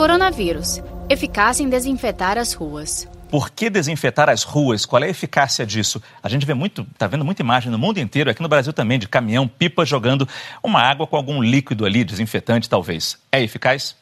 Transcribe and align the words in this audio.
Coronavírus. 0.00 0.82
Eficácia 1.10 1.62
em 1.62 1.68
desinfetar 1.68 2.38
as 2.38 2.54
ruas. 2.54 3.06
Por 3.28 3.50
que 3.50 3.68
desinfetar 3.68 4.30
as 4.30 4.44
ruas? 4.44 4.86
Qual 4.86 5.02
é 5.02 5.06
a 5.08 5.10
eficácia 5.10 5.66
disso? 5.66 6.02
A 6.22 6.28
gente 6.30 6.46
vê 6.46 6.54
muito, 6.54 6.86
está 6.90 7.06
vendo 7.06 7.22
muita 7.22 7.42
imagem 7.42 7.70
no 7.70 7.78
mundo 7.78 8.00
inteiro, 8.00 8.30
aqui 8.30 8.40
no 8.40 8.48
Brasil 8.48 8.72
também, 8.72 8.98
de 8.98 9.06
caminhão, 9.06 9.46
pipa 9.46 9.84
jogando 9.84 10.26
uma 10.62 10.80
água 10.80 11.06
com 11.06 11.16
algum 11.16 11.42
líquido 11.42 11.84
ali, 11.84 12.02
desinfetante 12.02 12.66
talvez. 12.66 13.18
É 13.30 13.42
eficaz? 13.42 13.94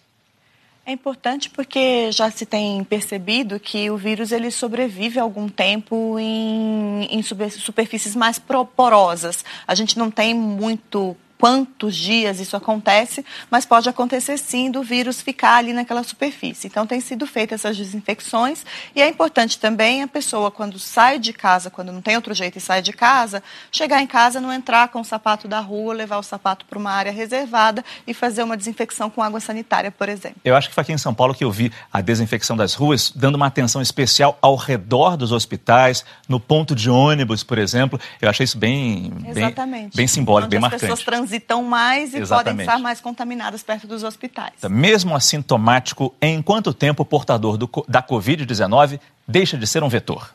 É 0.87 0.93
importante 0.93 1.51
porque 1.51 2.13
já 2.13 2.31
se 2.31 2.47
tem 2.47 2.85
percebido 2.85 3.59
que 3.59 3.91
o 3.91 3.97
vírus 3.97 4.31
ele 4.31 4.53
sobrevive 4.53 5.19
algum 5.19 5.49
tempo 5.49 6.17
em, 6.17 7.09
em 7.11 7.23
superfícies 7.23 8.15
mais 8.15 8.41
porosas. 8.77 9.45
A 9.67 9.75
gente 9.75 9.99
não 9.99 10.13
tem 10.13 10.33
muito 10.33 11.17
quantos 11.39 11.97
dias 11.97 12.41
isso 12.41 12.57
acontece, 12.57 13.25
mas 13.51 13.65
pode 13.65 13.89
acontecer 13.89 14.37
sim 14.39 14.71
do 14.71 14.83
vírus 14.83 15.21
ficar 15.21 15.57
ali 15.57 15.73
naquela 15.73 16.03
superfície. 16.03 16.67
Então, 16.67 16.87
tem 16.87 17.01
sido 17.01 17.27
feitas 17.27 17.61
essas 17.65 17.77
desinfecções 17.77 18.65
e 18.95 19.01
é 19.01 19.09
importante 19.09 19.59
também 19.59 20.03
a 20.03 20.09
pessoa, 20.09 20.51
quando 20.51 20.79
sai 20.79 21.19
de 21.19 21.33
casa, 21.33 21.71
quando 21.71 21.93
não 21.93 22.03
tem 22.03 22.17
outro 22.17 22.35
jeito 22.35 22.59
e 22.59 22.61
sai 22.61 22.83
de 22.83 22.93
casa, 22.93 23.43
chegar 23.71 24.03
em 24.03 24.07
casa, 24.07 24.41
não 24.41 24.53
entrar 24.53 24.89
com 24.89 25.01
o 25.01 25.05
sapato 25.05 25.47
da 25.47 25.61
rua, 25.61 25.95
levar 25.95 26.19
o 26.19 26.23
sapato 26.23 26.65
para 26.67 26.79
uma 26.79 26.91
área 26.91 27.13
reservada 27.13 27.85
e 28.07 28.13
fazer 28.13 28.43
uma 28.43 28.57
desinfecção 28.57 29.09
com 29.09 29.23
água 29.23 29.41
sanitária, 29.41 29.91
por 29.91 30.09
exemplo. 30.09 30.41
Eu 30.45 30.57
acho 30.57 30.69
que 30.69 30.75
foi 30.75 30.83
aqui 30.83 30.93
em 30.93 30.99
São 30.99 31.15
Paulo 31.15 31.35
que 31.35 31.45
eu 31.45 31.51
vi 31.51 31.73
a 31.93 32.01
desinfecção 32.01 32.57
das 32.57 32.75
ruas, 32.75 33.13
dando 33.15 33.37
uma 33.37 33.47
atenção 33.47 33.81
especial 33.81 34.37
ao 34.41 34.57
redor 34.57 35.17
dos 35.17 35.33
hospitais, 35.33 36.05
no 36.29 36.41
ponto 36.41 36.75
de 36.75 36.91
ônibus, 36.91 37.43
por 37.43 37.59
exemplo. 37.59 38.01
Eu 38.21 38.29
achei 38.29 38.45
isso 38.45 38.59
bem, 38.59 39.11
bem, 39.11 39.91
bem 39.95 40.07
simbólico, 40.07 40.47
Onde 40.47 40.51
bem 40.51 40.61
marcante. 40.61 40.87
Transitam 41.29 41.63
mais 41.63 42.15
e 42.15 42.19
Exatamente. 42.19 42.45
podem 42.45 42.61
estar 42.61 42.79
mais 42.79 43.01
contaminadas 43.01 43.63
perto 43.63 43.87
dos 43.87 44.03
hospitais. 44.03 44.55
Mesmo 44.71 45.15
assintomático, 45.15 46.15
em 46.23 46.41
quanto 46.41 46.73
tempo 46.73 47.03
o 47.03 47.07
portador 47.07 47.59
do, 47.59 47.69
da 47.87 48.03
Covid-19 48.03 48.99
deixa 49.27 49.59
de 49.59 49.67
ser 49.67 49.83
um 49.83 49.89
vetor? 49.89 50.31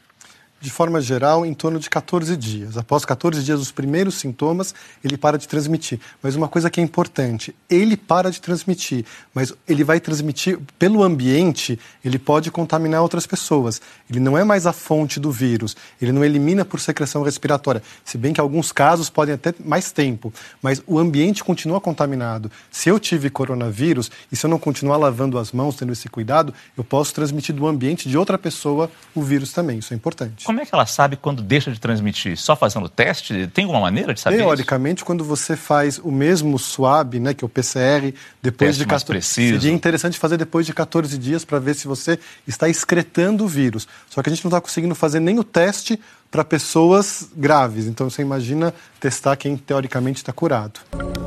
De 0.64 0.70
forma 0.70 1.02
geral, 1.02 1.46
em 1.46 1.54
torno 1.54 1.78
de 1.78 1.90
14 1.90 2.38
dias. 2.38 2.78
Após 2.78 3.04
14 3.04 3.44
dias, 3.44 3.60
os 3.60 3.70
primeiros 3.70 4.16
sintomas, 4.16 4.74
ele 5.04 5.18
para 5.18 5.38
de 5.38 5.46
transmitir. 5.46 6.00
Mas 6.22 6.38
uma 6.38 6.48
coisa 6.48 6.70
que 6.70 6.80
é 6.80 6.84
importante, 6.84 7.54
ele 7.70 7.98
para 7.98 8.32
de 8.32 8.40
transmitir, 8.40 9.04
mas 9.34 9.54
ele 9.68 9.84
vai 9.84 10.00
transmitir 10.00 10.58
pelo 10.80 11.04
ambiente, 11.04 11.78
ele 12.04 12.18
pode 12.18 12.50
contaminar 12.50 13.02
outras 13.02 13.28
pessoas. 13.28 13.82
Ele 14.10 14.22
não 14.22 14.38
é 14.38 14.46
mais 14.46 14.66
a 14.66 14.72
fonte 14.72 15.20
do 15.20 15.34
vírus, 15.34 15.76
ele 16.02 16.14
não 16.14 16.24
elimina 16.24 16.64
por 16.64 16.80
secreção 16.80 17.24
respiratória, 17.24 17.84
se 18.06 18.18
bem 18.18 18.32
que 18.32 18.40
alguns 18.40 18.72
casos 18.72 19.10
podem 19.10 19.36
até 19.36 19.54
mais 19.66 19.92
tempo, 19.92 20.34
mas 20.62 20.82
o 20.88 20.98
ambiente 20.98 21.44
continua 21.44 21.82
contaminado. 21.82 22.50
Se 22.72 22.88
eu 22.88 22.98
tive 23.02 23.30
coronavírus 23.30 24.10
e 24.32 24.38
se 24.38 24.46
eu 24.46 24.50
não 24.50 24.58
continuar 24.58 24.96
lavando 24.96 25.38
as 25.38 25.52
mãos, 25.52 25.76
tendo 25.76 25.92
esse 25.92 26.08
cuidado, 26.08 26.54
eu 26.78 26.86
posso 26.86 27.14
transmitir 27.14 27.54
do 27.54 27.68
ambiente 27.68 28.08
de 28.08 28.18
outra 28.18 28.38
pessoa 28.38 28.90
o 29.14 29.22
vírus 29.22 29.52
também. 29.52 29.80
Isso 29.80 29.94
é 29.94 29.98
importante. 29.98 30.46
Como 30.54 30.62
é 30.62 30.68
que 30.68 30.76
ela 30.76 30.86
sabe 30.86 31.18
quando 31.18 31.42
deixa 31.42 31.72
de 31.72 31.80
transmitir? 31.80 32.38
Só 32.38 32.56
fazendo 32.56 32.88
teste? 32.88 33.48
Tem 33.48 33.64
alguma 33.64 33.82
maneira 33.82 34.14
de 34.14 34.20
saber 34.20 34.38
Teoricamente, 34.38 35.00
isso? 35.00 35.06
quando 35.06 35.24
você 35.24 35.58
faz 35.58 35.98
o 35.98 36.12
mesmo 36.12 36.60
swab, 36.60 37.20
né, 37.20 37.34
que 37.34 37.44
é 37.44 37.48
o 37.48 37.50
PCR, 37.50 38.14
depois 38.40 38.78
teste 38.78 38.84
de 38.84 38.88
14 38.88 39.06
preciso. 39.08 39.60
seria 39.60 39.74
interessante 39.74 40.20
fazer 40.20 40.38
depois 40.38 40.68
de 40.68 40.74
14 40.74 41.18
dias 41.18 41.44
para 41.44 41.58
ver 41.58 41.74
se 41.74 41.88
você 41.88 42.20
está 42.48 42.70
excretando 42.70 43.46
o 43.46 43.48
vírus. 43.48 43.88
Só 44.08 44.22
que 44.22 44.30
a 44.30 44.32
gente 44.32 44.46
não 44.46 44.50
está 44.50 44.62
conseguindo 44.62 44.94
fazer 44.94 45.20
nem 45.20 45.40
o 45.40 45.44
teste 45.44 46.00
para 46.30 46.46
pessoas 46.46 47.28
graves. 47.36 47.88
Então 47.88 48.08
você 48.08 48.22
imagina 48.22 48.72
testar 49.00 49.36
quem 49.36 49.58
teoricamente 49.58 50.18
está 50.18 50.32
curado. 50.32 50.80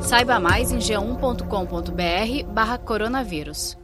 Saiba 0.03 0.39
mais 0.39 0.71
em 0.71 0.77
g1.com.br/coronavírus. 0.77 3.77